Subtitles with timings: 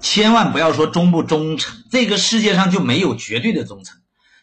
[0.00, 3.98] 千万不要说忠不忠诚，这个世界上就没有绝对的忠诚。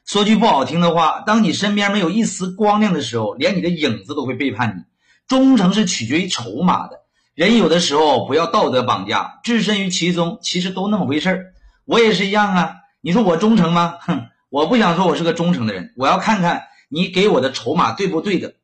[0.06, 4.84] 说句不好听的话，当你身边没有一丝光亮的时候，连你的影子都会背叛你。
[5.28, 6.98] 忠诚是取决于筹码的，
[7.34, 11.46] 人有的时候不要道德绑架，置身于其中，其实都那么回事儿。
[11.86, 12.76] 我也是一样啊。
[13.00, 13.96] 你说我忠诚吗？
[14.02, 18.56] 哼， 我不想说我是个忠诚的人，我要看看你给我的筹码对不对的。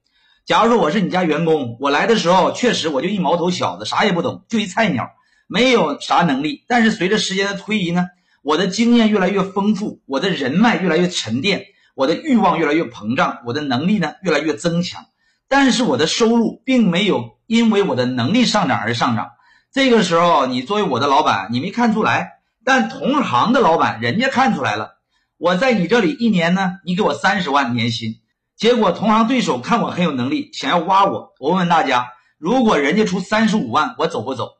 [0.45, 5.09] 假如说我是你家员工，我来的时候确实我就一毛头小子，啥也不懂，就一菜鸟，
[5.49, 6.63] 没有啥能力。
[6.67, 8.07] 但是随着时间的推移呢？
[8.41, 15.07] 我的经验越来越丰富，我的人脉越来越沉淀，我的欲望越来越膨胀，我的能力呢越来越增强，
[15.49, 19.31] 但是我的收入并没有因为我的能力上涨而上涨。
[19.73, 24.91] 这个时候，你作为我的老板，你没看出来，但同行的老板人家看出来了。
[25.37, 28.21] 我在你这里一年呢，你给我三十万年薪，
[28.55, 31.33] 结果同行对手看我很有能力，想要挖我。
[31.39, 32.07] 我问问大家，
[32.37, 34.58] 如果人家出三十五万，我走不走？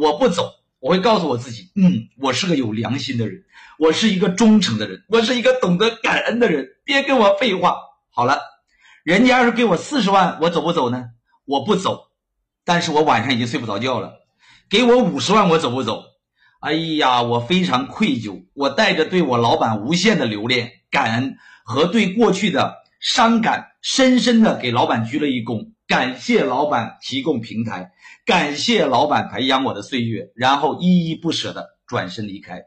[0.00, 0.54] 我不走。
[0.78, 3.44] 我会告诉我自己，嗯，我是个有良心的人，
[3.78, 6.66] 我是一个忠诚的人，我是一个懂得感恩的人。
[6.84, 7.76] 别跟我废话。
[8.08, 8.40] 好了，
[9.04, 11.04] 人家要是给我四十万，我走不走呢？
[11.44, 12.08] 我不走，
[12.64, 14.14] 但是我晚上已经睡不着觉了。
[14.70, 16.02] 给我五十万，我走不走？
[16.60, 27.90] 哎呀，我非常愧疚，我带着对我老板无限的留恋、感恩和对过去的伤感，深深的给老板鞠了一躬，感谢老板提供平台。
[28.24, 32.62] 感谢老板培养我的岁月，然后依依不舍的转身离开。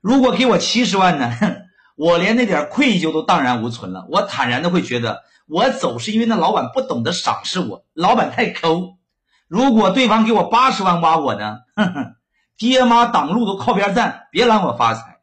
[0.00, 1.32] 如果给我七十万呢？
[1.94, 4.08] 我连那点愧疚都荡然无存了。
[4.10, 8.96] 我坦然的会觉得，我走是因为那老板不懂得赏识我，老板太抠。
[9.46, 11.58] 如果对方给我八十万挖我呢？
[11.76, 12.16] 哼哼，
[12.56, 15.18] 爹妈挡路都靠边站，别拦我发财。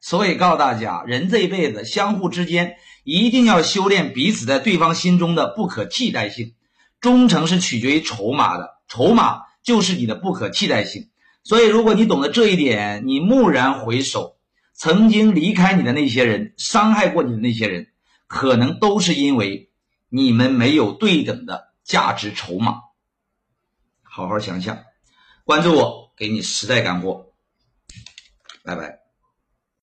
[0.00, 6.56] 所以告诉大家，人这一辈子相互之间一定要修炼彼此在对方心中的不可替代性。
[7.00, 8.78] 忠诚是取决于筹码的。
[8.88, 11.10] 筹码就是你的不可替代性，
[11.44, 14.36] 所以如果你懂得这一点，你蓦然回首，
[14.74, 17.88] 曾经离开你的那些人，伤害过你的那些人，
[18.26, 19.70] 可能都是因为
[20.08, 22.80] 你们没有对等的价值筹码。
[24.02, 24.78] 好好想想，
[25.44, 27.32] 关注我，给你实在干货。
[28.64, 29.09] 拜拜。